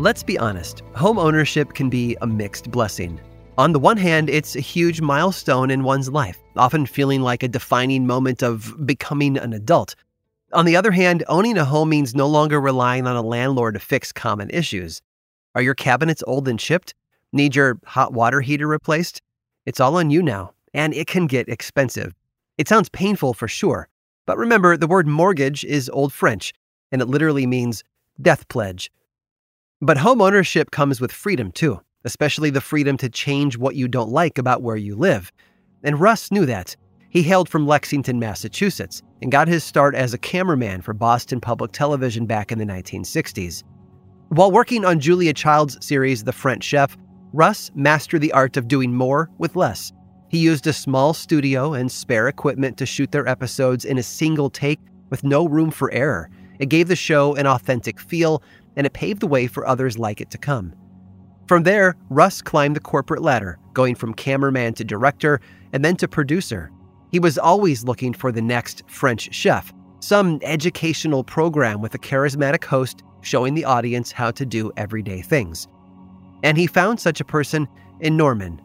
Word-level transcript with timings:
Let's 0.00 0.22
be 0.22 0.38
honest, 0.38 0.82
home 0.96 1.18
ownership 1.18 1.74
can 1.74 1.90
be 1.90 2.16
a 2.22 2.26
mixed 2.26 2.70
blessing. 2.70 3.20
On 3.58 3.72
the 3.72 3.78
one 3.78 3.98
hand, 3.98 4.30
it's 4.30 4.56
a 4.56 4.60
huge 4.60 5.02
milestone 5.02 5.70
in 5.70 5.82
one's 5.82 6.08
life, 6.08 6.38
often 6.56 6.86
feeling 6.86 7.20
like 7.20 7.42
a 7.42 7.48
defining 7.48 8.06
moment 8.06 8.42
of 8.42 8.74
becoming 8.86 9.36
an 9.36 9.52
adult. 9.52 9.94
On 10.54 10.64
the 10.64 10.74
other 10.74 10.90
hand, 10.90 11.22
owning 11.28 11.58
a 11.58 11.66
home 11.66 11.90
means 11.90 12.14
no 12.14 12.26
longer 12.26 12.58
relying 12.62 13.06
on 13.06 13.14
a 13.14 13.20
landlord 13.20 13.74
to 13.74 13.80
fix 13.80 14.10
common 14.10 14.48
issues. 14.48 15.02
Are 15.54 15.60
your 15.60 15.74
cabinets 15.74 16.24
old 16.26 16.48
and 16.48 16.58
chipped? 16.58 16.94
Need 17.34 17.54
your 17.54 17.78
hot 17.84 18.14
water 18.14 18.40
heater 18.40 18.66
replaced? 18.66 19.20
It's 19.66 19.80
all 19.80 19.96
on 19.98 20.08
you 20.08 20.22
now, 20.22 20.54
and 20.72 20.94
it 20.94 21.08
can 21.08 21.26
get 21.26 21.46
expensive. 21.46 22.14
It 22.56 22.68
sounds 22.68 22.88
painful 22.88 23.34
for 23.34 23.48
sure, 23.48 23.86
but 24.24 24.38
remember 24.38 24.78
the 24.78 24.86
word 24.86 25.06
mortgage 25.06 25.62
is 25.62 25.90
Old 25.90 26.14
French, 26.14 26.54
and 26.90 27.02
it 27.02 27.08
literally 27.08 27.46
means 27.46 27.84
death 28.18 28.48
pledge. 28.48 28.90
But 29.82 29.96
home 29.96 30.20
ownership 30.20 30.70
comes 30.70 31.00
with 31.00 31.10
freedom 31.10 31.50
too, 31.52 31.80
especially 32.04 32.50
the 32.50 32.60
freedom 32.60 32.98
to 32.98 33.08
change 33.08 33.56
what 33.56 33.76
you 33.76 33.88
don't 33.88 34.10
like 34.10 34.36
about 34.36 34.60
where 34.60 34.76
you 34.76 34.94
live. 34.94 35.32
And 35.82 35.98
Russ 35.98 36.30
knew 36.30 36.44
that. 36.44 36.76
He 37.08 37.22
hailed 37.22 37.48
from 37.48 37.66
Lexington, 37.66 38.18
Massachusetts, 38.18 39.02
and 39.22 39.32
got 39.32 39.48
his 39.48 39.64
start 39.64 39.94
as 39.94 40.12
a 40.12 40.18
cameraman 40.18 40.82
for 40.82 40.92
Boston 40.92 41.40
Public 41.40 41.72
Television 41.72 42.26
back 42.26 42.52
in 42.52 42.58
the 42.58 42.66
1960s. 42.66 43.64
While 44.28 44.52
working 44.52 44.84
on 44.84 45.00
Julia 45.00 45.32
Child's 45.32 45.84
series 45.84 46.24
The 46.24 46.32
French 46.32 46.62
Chef, 46.62 46.94
Russ 47.32 47.70
mastered 47.74 48.20
the 48.20 48.32
art 48.32 48.58
of 48.58 48.68
doing 48.68 48.92
more 48.92 49.30
with 49.38 49.56
less. 49.56 49.92
He 50.28 50.38
used 50.38 50.66
a 50.66 50.74
small 50.74 51.14
studio 51.14 51.72
and 51.72 51.90
spare 51.90 52.28
equipment 52.28 52.76
to 52.76 52.86
shoot 52.86 53.12
their 53.12 53.26
episodes 53.26 53.86
in 53.86 53.96
a 53.96 54.02
single 54.02 54.50
take 54.50 54.78
with 55.08 55.24
no 55.24 55.48
room 55.48 55.70
for 55.70 55.90
error. 55.90 56.30
It 56.60 56.68
gave 56.68 56.88
the 56.88 56.96
show 56.96 57.34
an 57.34 57.46
authentic 57.46 57.98
feel 57.98 58.42
and 58.76 58.86
it 58.86 58.92
paved 58.92 59.20
the 59.20 59.26
way 59.26 59.46
for 59.46 59.66
others 59.66 59.98
like 59.98 60.20
it 60.20 60.30
to 60.30 60.38
come. 60.38 60.74
From 61.46 61.64
there, 61.64 61.96
Russ 62.10 62.40
climbed 62.40 62.76
the 62.76 62.80
corporate 62.80 63.22
ladder, 63.22 63.58
going 63.72 63.94
from 63.94 64.14
cameraman 64.14 64.74
to 64.74 64.84
director 64.84 65.40
and 65.72 65.84
then 65.84 65.96
to 65.96 66.06
producer. 66.06 66.70
He 67.10 67.18
was 67.18 67.38
always 67.38 67.84
looking 67.84 68.12
for 68.12 68.30
the 68.30 68.42
next 68.42 68.84
French 68.86 69.34
chef, 69.34 69.72
some 69.98 70.38
educational 70.42 71.24
program 71.24 71.80
with 71.80 71.94
a 71.94 71.98
charismatic 71.98 72.64
host 72.64 73.02
showing 73.20 73.54
the 73.54 73.64
audience 73.64 74.12
how 74.12 74.30
to 74.30 74.46
do 74.46 74.70
everyday 74.76 75.22
things. 75.22 75.66
And 76.42 76.56
he 76.56 76.66
found 76.66 77.00
such 77.00 77.20
a 77.20 77.24
person 77.24 77.68
in 78.00 78.16
Norman. 78.16 78.62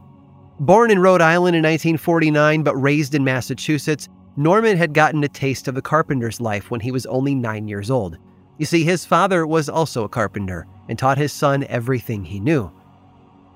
Born 0.60 0.92
in 0.92 1.00
Rhode 1.00 1.22
Island 1.22 1.56
in 1.56 1.64
1949 1.64 2.64
but 2.64 2.76
raised 2.76 3.16
in 3.16 3.24
Massachusetts, 3.24 4.08
Norman 4.38 4.78
had 4.78 4.94
gotten 4.94 5.24
a 5.24 5.28
taste 5.28 5.68
of 5.68 5.76
the 5.76 5.82
carpenter's 5.82 6.40
life 6.40 6.70
when 6.70 6.80
he 6.80 6.92
was 6.92 7.06
only 7.08 7.36
nine 7.36 7.68
years 7.68 7.90
old. 7.90 8.18
You 8.58 8.66
see, 8.66 8.84
his 8.84 9.06
father 9.06 9.46
was 9.46 9.68
also 9.68 10.04
a 10.04 10.10
carpenter 10.10 10.66
and 10.88 10.98
taught 10.98 11.18
his 11.18 11.34
son 11.34 11.66
everything 11.66 12.24
he 12.24 12.40
knew. 12.40 12.72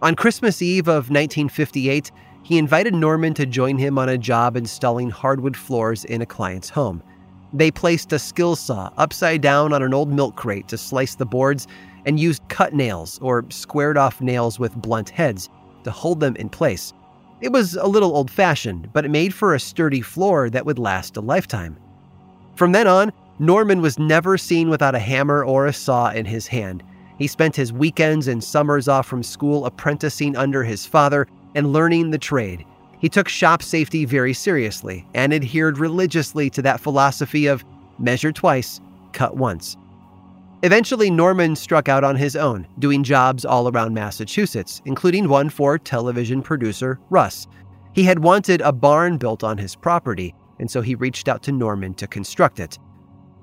On 0.02 0.16
Christmas 0.16 0.62
Eve 0.62 0.88
of 0.88 1.10
1958, 1.10 2.12
he 2.44 2.58
invited 2.58 2.94
Norman 2.94 3.34
to 3.36 3.46
join 3.46 3.78
him 3.78 3.98
on 3.98 4.10
a 4.10 4.18
job 4.18 4.56
installing 4.56 5.10
hardwood 5.10 5.56
floors 5.56 6.06
in 6.06 6.22
a 6.22 6.26
client's 6.26 6.70
home. 6.70 7.04
They 7.54 7.72
placed 7.72 8.14
a 8.14 8.20
skill 8.20 8.56
saw 8.56 8.92
upside 8.98 9.42
down 9.42 9.74
on 9.74 9.84
an 9.84 9.94
old 9.94 10.10
milk 10.12 10.36
crate 10.36 10.68
to 10.70 10.78
slice 10.78 11.16
the 11.16 11.26
boards 11.26 11.68
and 12.06 12.20
used 12.20 12.48
cut 12.48 12.74
nails 12.74 13.20
or 13.22 13.46
squared 13.50 13.98
off 13.98 14.22
nails 14.22 14.60
with 14.60 14.76
blunt 14.76 15.10
heads 15.10 15.50
to 15.84 15.92
hold 15.92 16.20
them 16.20 16.36
in 16.36 16.50
place. 16.50 16.94
It 17.42 17.52
was 17.52 17.76
a 17.76 17.88
little 17.88 18.16
old 18.16 18.30
fashioned, 18.30 18.92
but 18.94 19.06
it 19.06 19.12
made 19.12 19.34
for 19.34 19.54
a 19.54 19.60
sturdy 19.60 20.02
floor 20.02 20.50
that 20.50 20.66
would 20.66 20.80
last 20.80 21.18
a 21.18 21.22
lifetime. 21.22 21.78
From 22.56 22.72
then 22.72 22.88
on, 22.88 23.14
Norman 23.40 23.82
was 23.82 23.98
never 23.98 24.38
seen 24.38 24.70
without 24.70 24.96
a 24.96 25.00
hammer 25.00 25.44
or 25.46 25.66
a 25.66 25.74
saw 25.74 26.12
in 26.12 26.26
his 26.26 26.46
hand. 26.48 26.84
He 27.18 27.28
spent 27.28 27.56
his 27.56 27.72
weekends 27.72 28.28
and 28.28 28.44
summers 28.44 28.90
off 28.90 29.08
from 29.08 29.24
school 29.24 29.66
apprenticing 29.66 30.36
under 30.36 30.64
his 30.64 30.86
father 30.86 31.26
and 31.56 31.72
learning 31.72 32.12
the 32.12 32.18
trade. 32.18 32.66
He 33.00 33.08
took 33.08 33.30
shop 33.30 33.64
safety 33.64 34.04
very 34.04 34.34
seriously 34.34 35.08
and 35.14 35.34
adhered 35.34 35.78
religiously 35.78 36.50
to 36.52 36.62
that 36.64 36.82
philosophy 36.82 37.48
of 37.48 37.64
measure 37.98 38.34
twice, 38.34 38.82
cut 39.14 39.38
once. 39.38 39.78
Eventually, 40.62 41.10
Norman 41.10 41.56
struck 41.56 41.88
out 41.88 42.04
on 42.04 42.18
his 42.18 42.36
own, 42.36 42.68
doing 42.80 43.02
jobs 43.04 43.46
all 43.46 43.70
around 43.70 43.94
Massachusetts, 43.94 44.82
including 44.84 45.30
one 45.30 45.50
for 45.50 45.78
television 45.78 46.42
producer 46.42 47.00
Russ. 47.10 47.48
He 47.94 48.04
had 48.04 48.20
wanted 48.20 48.60
a 48.60 48.74
barn 48.74 49.18
built 49.18 49.46
on 49.46 49.58
his 49.58 49.78
property, 49.78 50.36
and 50.60 50.70
so 50.70 50.82
he 50.82 50.96
reached 50.96 51.30
out 51.30 51.42
to 51.44 51.54
Norman 51.54 51.94
to 51.94 52.08
construct 52.08 52.60
it. 52.60 52.78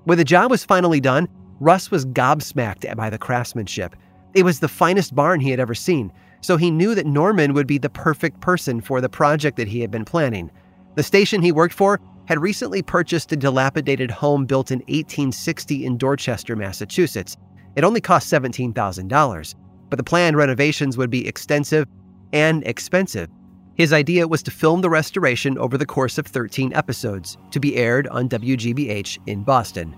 When 0.07 0.19
the 0.19 0.25
job 0.25 0.53
was 0.53 0.65
finally 0.65 1.01
done, 1.01 1.29
Russ 1.59 1.91
was 1.91 2.07
gobsmacked 2.07 2.95
by 2.97 3.11
the 3.11 3.19
craftsmanship. 3.19 3.97
It 4.35 4.45
was 4.45 4.61
the 4.61 4.69
finest 4.69 5.17
barn 5.17 5.41
he 5.41 5.51
had 5.51 5.59
ever 5.59 5.75
seen, 5.75 6.13
so 6.43 6.57
he 6.57 6.71
knew 6.71 6.95
that 6.95 7.07
Norman 7.07 7.55
would 7.55 7.67
be 7.67 7.79
the 7.79 7.91
perfect 7.91 8.41
person 8.41 8.81
for 8.81 9.01
the 9.01 9.09
project 9.09 9.57
that 9.57 9.67
he 9.67 9.81
had 9.81 9.91
been 9.91 10.05
planning. 10.05 10.49
The 10.95 11.03
station 11.03 11.43
he 11.43 11.51
worked 11.51 11.75
for 11.75 12.01
had 12.27 12.41
recently 12.41 12.83
purchased 12.83 13.33
a 13.33 13.37
dilapidated 13.37 14.13
home 14.13 14.47
built 14.47 14.71
in 14.71 14.79
1860 14.79 15.85
in 15.85 15.99
Dorchester, 15.99 16.55
Massachusetts. 16.55 17.37
It 17.75 17.83
only 17.83 18.01
cost 18.01 18.33
$17,000, 18.33 19.55
but 19.91 19.97
the 19.97 20.05
planned 20.05 20.37
renovations 20.37 20.97
would 20.97 21.11
be 21.11 21.27
extensive 21.27 21.89
and 22.33 22.65
expensive. 22.65 23.29
His 23.77 23.93
idea 23.93 24.27
was 24.27 24.43
to 24.45 24.51
film 24.51 24.81
the 24.81 24.89
restoration 24.89 25.59
over 25.59 25.77
the 25.77 25.85
course 25.85 26.17
of 26.17 26.27
13 26.27 26.73
episodes 26.73 27.37
to 27.51 27.61
be 27.61 27.77
aired 27.77 28.09
on 28.09 28.27
WGBH 28.27 29.19
in 29.27 29.43
Boston. 29.43 29.95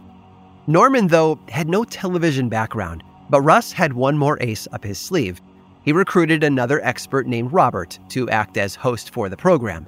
Norman, 0.66 1.06
though, 1.06 1.39
had 1.49 1.69
no 1.69 1.84
television 1.84 2.49
background, 2.49 3.05
but 3.31 3.43
Russ 3.43 3.71
had 3.71 3.93
one 3.93 4.19
more 4.19 4.37
ace 4.41 4.66
up 4.72 4.83
his 4.83 4.99
sleeve. 4.99 5.41
He 5.84 5.93
recruited 5.93 6.43
another 6.43 6.84
expert 6.84 7.28
named 7.28 7.53
Robert 7.53 8.00
to 8.09 8.28
act 8.31 8.56
as 8.56 8.75
host 8.75 9.11
for 9.11 9.28
the 9.28 9.37
program. 9.37 9.87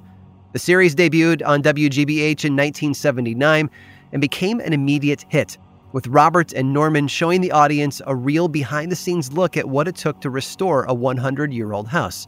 The 0.53 0.59
series 0.59 0.95
debuted 0.95 1.45
on 1.45 1.61
WGBH 1.61 2.45
in 2.45 2.55
1979 2.55 3.69
and 4.13 4.21
became 4.21 4.61
an 4.61 4.71
immediate 4.71 5.25
hit, 5.27 5.57
with 5.91 6.07
Robert 6.07 6.53
and 6.53 6.73
Norman 6.73 7.09
showing 7.09 7.41
the 7.41 7.51
audience 7.51 8.01
a 8.07 8.15
real 8.15 8.47
behind 8.47 8.89
the 8.89 8.95
scenes 8.95 9.33
look 9.33 9.57
at 9.57 9.67
what 9.67 9.89
it 9.89 9.95
took 9.97 10.21
to 10.21 10.29
restore 10.29 10.85
a 10.85 10.93
100 10.93 11.53
year 11.53 11.73
old 11.73 11.89
house. 11.89 12.25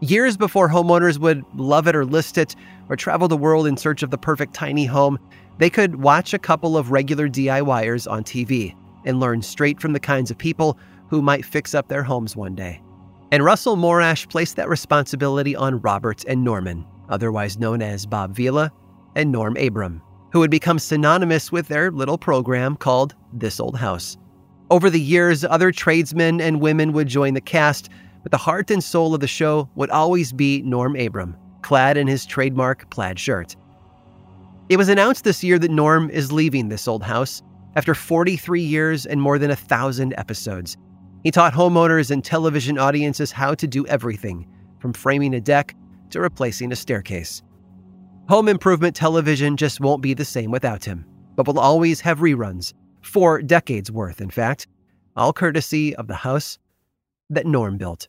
Years 0.00 0.36
before 0.36 0.68
homeowners 0.68 1.18
would 1.18 1.42
love 1.54 1.88
it 1.88 1.96
or 1.96 2.04
list 2.04 2.36
it, 2.36 2.54
or 2.88 2.96
travel 2.96 3.28
the 3.28 3.36
world 3.36 3.66
in 3.66 3.76
search 3.76 4.02
of 4.02 4.10
the 4.10 4.18
perfect 4.18 4.52
tiny 4.52 4.84
home, 4.84 5.18
they 5.58 5.70
could 5.70 6.02
watch 6.02 6.34
a 6.34 6.38
couple 6.38 6.76
of 6.76 6.90
regular 6.90 7.28
DIYers 7.28 8.10
on 8.10 8.22
TV 8.22 8.74
and 9.06 9.20
learn 9.20 9.40
straight 9.40 9.80
from 9.80 9.94
the 9.94 10.00
kinds 10.00 10.30
of 10.30 10.36
people 10.36 10.78
who 11.08 11.22
might 11.22 11.46
fix 11.46 11.74
up 11.74 11.88
their 11.88 12.02
homes 12.02 12.36
one 12.36 12.54
day. 12.54 12.82
And 13.32 13.44
Russell 13.44 13.76
Morash 13.76 14.28
placed 14.28 14.56
that 14.56 14.68
responsibility 14.68 15.56
on 15.56 15.80
Robert 15.80 16.24
and 16.26 16.44
Norman, 16.44 16.84
otherwise 17.08 17.58
known 17.58 17.80
as 17.80 18.04
Bob 18.04 18.34
Vila 18.34 18.70
and 19.14 19.32
Norm 19.32 19.56
Abram, 19.56 20.02
who 20.30 20.40
would 20.40 20.50
become 20.50 20.78
synonymous 20.78 21.50
with 21.50 21.68
their 21.68 21.90
little 21.90 22.18
program 22.18 22.76
called 22.76 23.14
This 23.32 23.58
Old 23.58 23.76
House. 23.76 24.18
Over 24.70 24.90
the 24.90 25.00
years, 25.00 25.44
other 25.44 25.72
tradesmen 25.72 26.40
and 26.40 26.60
women 26.60 26.92
would 26.92 27.08
join 27.08 27.34
the 27.34 27.40
cast 27.40 27.88
but 28.26 28.32
the 28.32 28.38
heart 28.38 28.72
and 28.72 28.82
soul 28.82 29.14
of 29.14 29.20
the 29.20 29.28
show 29.28 29.70
would 29.76 29.88
always 29.90 30.32
be 30.32 30.60
Norm 30.62 30.96
Abram, 30.96 31.36
clad 31.62 31.96
in 31.96 32.08
his 32.08 32.26
trademark 32.26 32.90
plaid 32.90 33.20
shirt. 33.20 33.54
It 34.68 34.76
was 34.76 34.88
announced 34.88 35.22
this 35.22 35.44
year 35.44 35.60
that 35.60 35.70
Norm 35.70 36.10
is 36.10 36.32
leaving 36.32 36.68
this 36.68 36.88
old 36.88 37.04
house 37.04 37.40
after 37.76 37.94
43 37.94 38.60
years 38.60 39.06
and 39.06 39.22
more 39.22 39.38
than 39.38 39.52
a 39.52 39.54
thousand 39.54 40.12
episodes. 40.18 40.76
He 41.22 41.30
taught 41.30 41.52
homeowners 41.52 42.10
and 42.10 42.24
television 42.24 42.78
audiences 42.78 43.30
how 43.30 43.54
to 43.54 43.66
do 43.68 43.86
everything, 43.86 44.48
from 44.80 44.92
framing 44.92 45.32
a 45.32 45.40
deck 45.40 45.76
to 46.10 46.20
replacing 46.20 46.72
a 46.72 46.76
staircase. 46.76 47.44
Home 48.28 48.48
improvement 48.48 48.96
television 48.96 49.56
just 49.56 49.78
won't 49.78 50.02
be 50.02 50.14
the 50.14 50.24
same 50.24 50.50
without 50.50 50.84
him, 50.84 51.06
but 51.36 51.46
will 51.46 51.60
always 51.60 52.00
have 52.00 52.18
reruns, 52.18 52.74
four 53.02 53.40
decades 53.40 53.92
worth, 53.92 54.20
in 54.20 54.30
fact, 54.30 54.66
all 55.14 55.32
courtesy 55.32 55.94
of 55.94 56.08
the 56.08 56.16
house 56.16 56.58
that 57.30 57.46
Norm 57.46 57.78
built. 57.78 58.08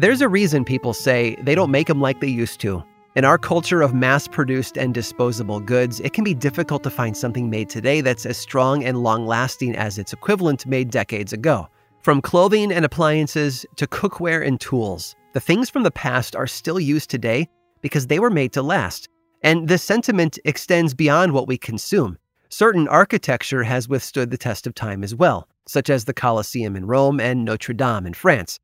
There's 0.00 0.22
a 0.22 0.30
reason 0.30 0.64
people 0.64 0.94
say 0.94 1.36
they 1.42 1.54
don't 1.54 1.70
make 1.70 1.86
them 1.86 2.00
like 2.00 2.20
they 2.20 2.26
used 2.26 2.58
to. 2.60 2.82
In 3.16 3.26
our 3.26 3.36
culture 3.36 3.82
of 3.82 3.92
mass 3.92 4.26
produced 4.26 4.78
and 4.78 4.94
disposable 4.94 5.60
goods, 5.60 6.00
it 6.00 6.14
can 6.14 6.24
be 6.24 6.32
difficult 6.32 6.82
to 6.84 6.90
find 6.90 7.14
something 7.14 7.50
made 7.50 7.68
today 7.68 8.00
that's 8.00 8.24
as 8.24 8.38
strong 8.38 8.82
and 8.82 9.02
long 9.02 9.26
lasting 9.26 9.76
as 9.76 9.98
its 9.98 10.14
equivalent 10.14 10.64
made 10.64 10.90
decades 10.90 11.34
ago. 11.34 11.68
From 12.00 12.22
clothing 12.22 12.72
and 12.72 12.86
appliances 12.86 13.66
to 13.76 13.86
cookware 13.86 14.42
and 14.42 14.58
tools, 14.58 15.14
the 15.34 15.40
things 15.40 15.68
from 15.68 15.82
the 15.82 15.90
past 15.90 16.34
are 16.34 16.46
still 16.46 16.80
used 16.80 17.10
today 17.10 17.46
because 17.82 18.06
they 18.06 18.20
were 18.20 18.30
made 18.30 18.54
to 18.54 18.62
last. 18.62 19.06
And 19.42 19.68
this 19.68 19.82
sentiment 19.82 20.38
extends 20.46 20.94
beyond 20.94 21.32
what 21.32 21.46
we 21.46 21.58
consume. 21.58 22.16
Certain 22.48 22.88
architecture 22.88 23.64
has 23.64 23.86
withstood 23.86 24.30
the 24.30 24.38
test 24.38 24.66
of 24.66 24.74
time 24.74 25.04
as 25.04 25.14
well, 25.14 25.46
such 25.66 25.90
as 25.90 26.06
the 26.06 26.14
Colosseum 26.14 26.74
in 26.74 26.86
Rome 26.86 27.20
and 27.20 27.44
Notre 27.44 27.74
Dame 27.74 28.06
in 28.06 28.14
France. 28.14 28.58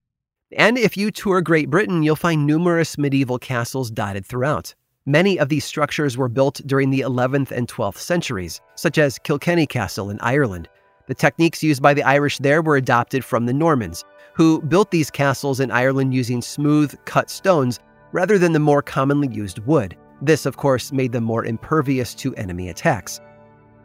And 0.52 0.78
if 0.78 0.96
you 0.96 1.10
tour 1.10 1.40
Great 1.40 1.70
Britain, 1.70 2.04
you'll 2.04 2.14
find 2.14 2.46
numerous 2.46 2.96
medieval 2.96 3.36
castles 3.36 3.90
dotted 3.90 4.24
throughout. 4.24 4.72
Many 5.04 5.40
of 5.40 5.48
these 5.48 5.64
structures 5.64 6.16
were 6.16 6.28
built 6.28 6.60
during 6.66 6.90
the 6.90 7.00
11th 7.00 7.50
and 7.50 7.66
12th 7.66 7.98
centuries, 7.98 8.60
such 8.76 8.96
as 8.96 9.18
Kilkenny 9.18 9.66
Castle 9.66 10.08
in 10.08 10.20
Ireland. 10.20 10.68
The 11.08 11.14
techniques 11.14 11.64
used 11.64 11.82
by 11.82 11.94
the 11.94 12.04
Irish 12.04 12.38
there 12.38 12.62
were 12.62 12.76
adopted 12.76 13.24
from 13.24 13.46
the 13.46 13.52
Normans, 13.52 14.04
who 14.34 14.62
built 14.62 14.92
these 14.92 15.10
castles 15.10 15.58
in 15.58 15.72
Ireland 15.72 16.14
using 16.14 16.40
smooth, 16.40 16.94
cut 17.06 17.28
stones 17.28 17.80
rather 18.12 18.38
than 18.38 18.52
the 18.52 18.60
more 18.60 18.82
commonly 18.82 19.28
used 19.28 19.58
wood. 19.60 19.96
This, 20.22 20.46
of 20.46 20.56
course, 20.56 20.92
made 20.92 21.10
them 21.10 21.24
more 21.24 21.44
impervious 21.44 22.14
to 22.16 22.34
enemy 22.36 22.68
attacks. 22.68 23.20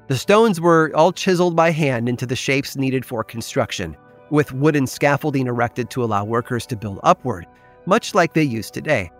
The 0.08 0.18
stones 0.18 0.62
were 0.62 0.92
all 0.94 1.12
chiseled 1.12 1.56
by 1.56 1.72
hand 1.72 2.08
into 2.08 2.28
the 2.28 2.36
shapes 2.36 2.76
needed 2.76 3.04
for 3.04 3.24
construction, 3.24 3.98
with 4.32 4.54
wooden 4.54 4.88
scaffolding 4.88 5.48
erected 5.48 5.90
to 5.92 6.04
allow 6.04 6.24
workers 6.24 6.66
to 6.68 6.76
build 6.76 7.00
upward, 7.04 7.46
much 7.86 8.16
like 8.16 8.34
they 8.34 8.44
use 8.44 8.72
today. 8.72 9.12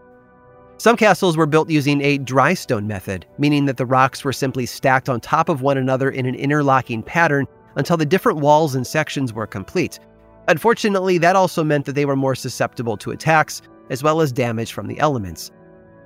Some 0.78 0.98
castles 0.98 1.38
were 1.38 1.46
built 1.46 1.70
using 1.70 2.02
a 2.02 2.18
dry 2.18 2.56
stone 2.56 2.88
method, 2.88 3.28
meaning 3.38 3.66
that 3.66 3.78
the 3.78 3.86
rocks 3.86 4.24
were 4.24 4.34
simply 4.34 4.66
stacked 4.66 5.10
on 5.10 5.20
top 5.20 5.48
of 5.48 5.62
one 5.62 5.78
another 5.78 6.10
in 6.10 6.26
an 6.26 6.34
interlocking 6.34 7.04
pattern 7.04 7.46
until 7.76 7.98
the 7.98 8.06
different 8.06 8.40
walls 8.40 8.74
and 8.74 8.88
sections 8.88 9.32
were 9.32 9.46
complete. 9.46 10.00
Unfortunately, 10.48 11.20
that 11.20 11.36
also 11.36 11.64
meant 11.64 11.86
that 11.86 11.94
they 11.94 12.06
were 12.06 12.16
more 12.16 12.34
susceptible 12.34 12.98
to 12.98 13.12
attacks, 13.12 13.62
as 13.92 14.02
well 14.02 14.22
as 14.22 14.32
damage 14.32 14.74
from 14.74 14.88
the 14.88 15.00
elements. 15.00 15.52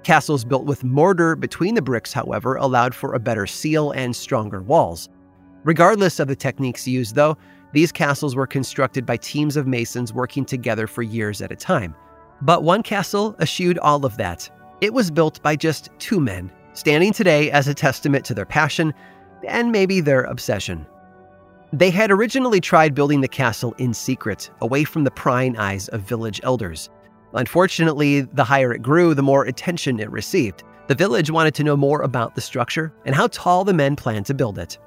Castles 0.03 0.43
built 0.43 0.65
with 0.65 0.83
mortar 0.83 1.35
between 1.35 1.73
the 1.73 1.81
bricks, 1.81 2.11
however, 2.11 2.55
allowed 2.55 2.93
for 2.93 3.13
a 3.13 3.19
better 3.19 3.47
seal 3.47 3.91
and 3.91 4.15
stronger 4.15 4.61
walls. 4.61 5.09
Regardless 5.63 6.19
of 6.19 6.27
the 6.27 6.35
techniques 6.35 6.87
used, 6.87 7.15
though, 7.15 7.37
these 7.75 7.91
castles 7.91 8.37
were 8.37 8.47
constructed 8.47 9.05
by 9.05 9.17
teams 9.17 9.57
of 9.57 9.67
masons 9.67 10.13
working 10.13 10.45
together 10.45 10.87
for 10.87 11.01
years 11.01 11.41
at 11.41 11.51
a 11.51 11.57
time. 11.57 11.93
But 12.41 12.63
one 12.63 12.81
castle 12.81 13.35
eschewed 13.41 13.77
all 13.79 14.05
of 14.05 14.15
that. 14.15 14.49
It 14.79 14.93
was 14.93 15.11
built 15.11 15.43
by 15.43 15.57
just 15.57 15.89
two 15.99 16.21
men, 16.21 16.49
standing 16.71 17.11
today 17.11 17.51
as 17.51 17.67
a 17.67 17.73
testament 17.73 18.23
to 18.25 18.33
their 18.33 18.45
passion 18.45 18.93
and 19.45 19.73
maybe 19.73 19.99
their 19.99 20.23
obsession. 20.23 20.87
They 21.73 21.89
had 21.89 22.11
originally 22.11 22.61
tried 22.61 22.95
building 22.95 23.19
the 23.19 23.27
castle 23.27 23.75
in 23.77 23.93
secret, 23.93 24.49
away 24.61 24.85
from 24.85 25.03
the 25.03 25.11
prying 25.11 25.57
eyes 25.57 25.89
of 25.89 25.99
village 25.99 26.39
elders. 26.43 26.89
Unfortunately, 27.33 28.21
the 28.21 28.45
higher 28.45 28.71
it 28.71 28.83
grew, 28.83 29.13
the 29.13 29.21
more 29.21 29.43
attention 29.43 29.99
it 29.99 30.09
received. 30.09 30.63
The 30.87 30.95
village 30.95 31.29
wanted 31.29 31.53
to 31.55 31.63
know 31.65 31.75
more 31.75 32.03
about 32.03 32.35
the 32.35 32.41
structure 32.41 32.93
and 33.03 33.13
how 33.13 33.27
tall 33.27 33.65
the 33.65 33.73
men 33.73 33.97
planned 33.97 34.27
to 34.27 34.33
build 34.33 34.59
it. 34.59 34.77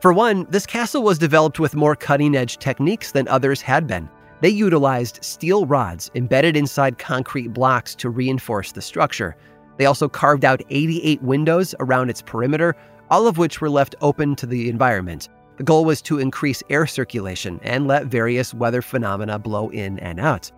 For 0.00 0.12
one, 0.12 0.46
this 0.50 0.66
castle 0.66 1.02
was 1.02 1.18
developed 1.18 1.58
with 1.58 1.74
more 1.74 1.96
cutting 1.96 2.36
edge 2.36 2.58
techniques 2.58 3.12
than 3.12 3.26
others 3.28 3.62
had 3.62 3.86
been. 3.86 4.08
They 4.42 4.50
utilized 4.50 5.24
steel 5.24 5.64
rods 5.64 6.10
embedded 6.14 6.56
inside 6.56 6.98
concrete 6.98 7.54
blocks 7.54 7.94
to 7.96 8.10
reinforce 8.10 8.72
the 8.72 8.82
structure. 8.82 9.36
They 9.78 9.86
also 9.86 10.08
carved 10.08 10.44
out 10.44 10.62
88 10.68 11.22
windows 11.22 11.74
around 11.80 12.10
its 12.10 12.20
perimeter, 12.20 12.76
all 13.10 13.26
of 13.26 13.38
which 13.38 13.60
were 13.60 13.70
left 13.70 13.94
open 14.02 14.36
to 14.36 14.46
the 14.46 14.68
environment. 14.68 15.30
The 15.56 15.64
goal 15.64 15.86
was 15.86 16.02
to 16.02 16.18
increase 16.18 16.62
air 16.68 16.86
circulation 16.86 17.58
and 17.62 17.86
let 17.86 18.06
various 18.06 18.52
weather 18.52 18.82
phenomena 18.82 19.38
blow 19.38 19.70
in 19.70 19.98
and 20.00 20.20
out. 20.20 20.52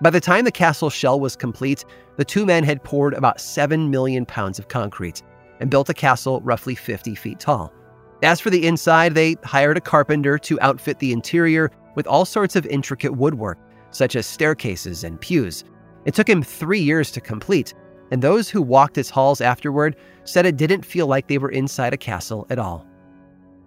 By 0.00 0.10
the 0.10 0.20
time 0.20 0.44
the 0.44 0.52
castle 0.52 0.90
shell 0.90 1.18
was 1.18 1.34
complete, 1.34 1.84
the 2.16 2.24
two 2.24 2.46
men 2.46 2.62
had 2.62 2.84
poured 2.84 3.14
about 3.14 3.40
7 3.40 3.90
million 3.90 4.24
pounds 4.24 4.60
of 4.60 4.68
concrete 4.68 5.22
and 5.58 5.70
built 5.70 5.88
a 5.88 5.94
castle 5.94 6.40
roughly 6.42 6.76
50 6.76 7.16
feet 7.16 7.40
tall. 7.40 7.72
As 8.22 8.38
for 8.38 8.50
the 8.50 8.66
inside, 8.66 9.14
they 9.14 9.36
hired 9.42 9.76
a 9.76 9.80
carpenter 9.80 10.38
to 10.38 10.60
outfit 10.60 11.00
the 11.00 11.12
interior 11.12 11.70
with 11.96 12.06
all 12.06 12.24
sorts 12.24 12.54
of 12.54 12.64
intricate 12.66 13.16
woodwork, 13.16 13.58
such 13.90 14.14
as 14.14 14.26
staircases 14.26 15.02
and 15.02 15.20
pews. 15.20 15.64
It 16.04 16.14
took 16.14 16.28
him 16.28 16.42
three 16.42 16.80
years 16.80 17.10
to 17.12 17.20
complete, 17.20 17.74
and 18.12 18.22
those 18.22 18.48
who 18.48 18.62
walked 18.62 18.96
its 18.96 19.10
halls 19.10 19.40
afterward 19.40 19.96
said 20.24 20.46
it 20.46 20.56
didn't 20.56 20.84
feel 20.84 21.08
like 21.08 21.26
they 21.26 21.38
were 21.38 21.50
inside 21.50 21.92
a 21.92 21.96
castle 21.98 22.46
at 22.48 22.60
all. 22.60 22.86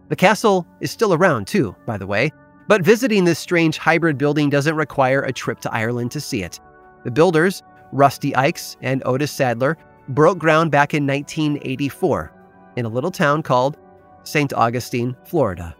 The 0.07 0.15
castle 0.15 0.65
is 0.79 0.91
still 0.91 1.13
around, 1.13 1.47
too, 1.47 1.75
by 1.85 1.97
the 1.97 2.07
way, 2.07 2.31
but 2.67 2.83
visiting 2.83 3.25
this 3.25 3.39
strange 3.39 3.77
hybrid 3.77 4.17
building 4.17 4.49
doesn't 4.49 4.75
require 4.75 5.21
a 5.21 5.33
trip 5.33 5.59
to 5.61 5.73
Ireland 5.73 6.11
to 6.11 6.21
see 6.21 6.43
it. 6.43 6.59
The 7.03 7.11
builders, 7.11 7.61
Rusty 7.91 8.31
Ickes 8.31 8.77
and 8.81 9.03
Otis 9.05 9.31
Sadler, 9.31 9.77
broke 10.09 10.37
ground 10.37 10.71
back 10.71 10.93
in 10.93 11.05
1984 11.05 12.31
in 12.77 12.85
a 12.85 12.89
little 12.89 13.11
town 13.11 13.43
called 13.43 13.77
St. 14.25 14.53
Augustine, 14.53 15.15
Florida. 15.23 15.75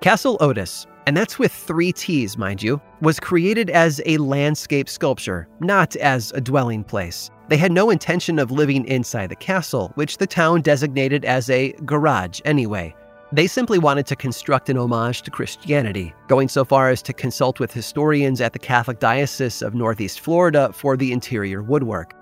Castle 0.00 0.38
Otis, 0.40 0.86
and 1.06 1.16
that's 1.16 1.38
with 1.38 1.52
three 1.52 1.92
T's, 1.92 2.38
mind 2.38 2.62
you, 2.62 2.80
was 3.02 3.18
created 3.18 3.68
as 3.68 4.00
a 4.06 4.16
landscape 4.18 4.88
sculpture, 4.88 5.48
not 5.60 5.96
as 5.96 6.32
a 6.32 6.40
dwelling 6.40 6.84
place. 6.84 7.30
They 7.48 7.56
had 7.56 7.72
no 7.72 7.90
intention 7.90 8.38
of 8.38 8.50
living 8.50 8.86
inside 8.86 9.28
the 9.28 9.36
castle, 9.36 9.90
which 9.96 10.18
the 10.18 10.26
town 10.26 10.62
designated 10.62 11.24
as 11.24 11.50
a 11.50 11.72
garage 11.84 12.40
anyway. 12.44 12.94
They 13.32 13.46
simply 13.46 13.78
wanted 13.78 14.06
to 14.06 14.16
construct 14.16 14.70
an 14.70 14.78
homage 14.78 15.22
to 15.22 15.30
Christianity, 15.30 16.14
going 16.28 16.48
so 16.48 16.64
far 16.64 16.90
as 16.90 17.02
to 17.02 17.12
consult 17.12 17.60
with 17.60 17.72
historians 17.72 18.40
at 18.40 18.52
the 18.52 18.58
Catholic 18.58 19.00
Diocese 19.00 19.62
of 19.62 19.74
Northeast 19.74 20.20
Florida 20.20 20.72
for 20.72 20.96
the 20.96 21.12
interior 21.12 21.62
woodwork. 21.62 22.14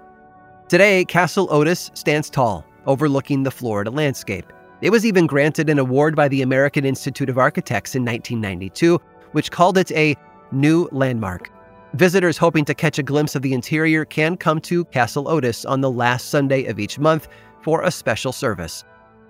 Today, 0.68 1.04
Castle 1.04 1.48
Otis 1.50 1.90
stands 1.94 2.28
tall, 2.28 2.66
overlooking 2.86 3.42
the 3.42 3.50
Florida 3.50 3.90
landscape. 3.90 4.52
It 4.80 4.90
was 4.90 5.04
even 5.04 5.26
granted 5.26 5.68
an 5.68 5.80
award 5.80 6.14
by 6.14 6.28
the 6.28 6.42
American 6.42 6.84
Institute 6.84 7.28
of 7.28 7.36
Architects 7.36 7.96
in 7.96 8.04
1992, 8.04 9.00
which 9.32 9.50
called 9.50 9.76
it 9.76 9.90
a 9.90 10.14
new 10.52 10.88
landmark. 10.92 11.50
Visitors 11.94 12.38
hoping 12.38 12.64
to 12.64 12.74
catch 12.74 12.98
a 12.98 13.02
glimpse 13.02 13.34
of 13.34 13.42
the 13.42 13.54
interior 13.54 14.04
can 14.04 14.36
come 14.36 14.60
to 14.60 14.84
Castle 14.86 15.28
Otis 15.28 15.64
on 15.64 15.80
the 15.80 15.90
last 15.90 16.28
Sunday 16.28 16.66
of 16.66 16.78
each 16.78 16.98
month 16.98 17.26
for 17.62 17.82
a 17.82 17.90
special 17.90 18.30
service. 18.30 18.84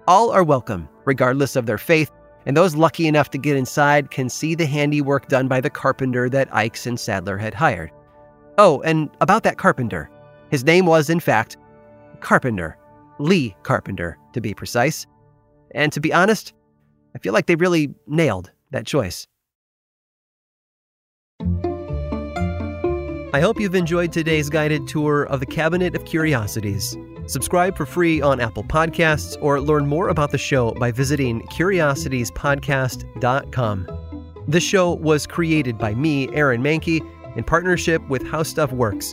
All 0.07 0.31
are 0.31 0.45
welcome, 0.45 0.87
regardless 1.07 1.57
of 1.57 1.65
their 1.65 1.79
faith, 1.79 2.11
and 2.45 2.55
those 2.55 2.75
lucky 2.75 3.07
enough 3.07 3.31
to 3.31 3.39
get 3.39 3.57
inside 3.57 4.11
can 4.11 4.29
see 4.29 4.55
the 4.55 4.67
handiwork 4.67 5.29
done 5.29 5.49
by 5.49 5.63
the 5.63 5.71
carpenter 5.71 6.29
that 6.29 6.51
Ickes 6.51 6.87
and 6.87 7.01
Sadler 7.01 7.39
had 7.39 7.55
hired. 7.55 7.91
Oh, 8.59 8.83
and 8.83 9.09
about 9.23 9.45
that 9.45 9.57
carpenter. 9.57 10.11
His 10.51 10.65
name 10.65 10.85
was, 10.85 11.09
in 11.09 11.21
fact, 11.21 11.57
Carpenter. 12.21 12.77
Lee 13.19 13.57
Carpenter, 13.63 14.19
to 14.33 14.41
be 14.41 14.53
precise. 14.53 15.07
And 15.73 15.93
to 15.93 16.01
be 16.01 16.13
honest, 16.13 16.53
I 17.15 17.19
feel 17.19 17.33
like 17.33 17.47
they 17.47 17.57
really 17.57 17.95
nailed 18.07 18.53
that 18.71 18.87
choice. 18.87 19.27
I 23.31 23.41
hope 23.41 23.61
you've 23.61 23.75
enjoyed 23.75 24.11
today's 24.11 24.49
guided 24.49 24.89
tour 24.89 25.25
of 25.25 25.41
the 25.41 25.47
Cabinet 25.47 25.95
of 25.95 26.07
Curiosities. 26.07 26.97
Subscribe 27.27 27.77
for 27.77 27.85
free 27.85 28.23
on 28.23 28.41
Apple 28.41 28.65
Podcasts 28.65 29.37
or 29.43 29.61
learn 29.61 29.87
more 29.87 30.09
about 30.09 30.31
the 30.31 30.39
show 30.39 30.73
by 30.73 30.91
visiting 30.91 31.43
curiositiespodcast.com. 31.49 33.87
This 34.49 34.65
show 34.65 34.95
was 34.95 35.27
created 35.27 35.77
by 35.77 35.95
me, 35.95 36.35
Aaron 36.35 36.63
Mahnke, 36.63 37.03
in 37.37 37.45
partnership 37.45 38.01
with 38.09 38.27
How 38.27 38.43
Stuff 38.43 38.73
Works. 38.73 39.13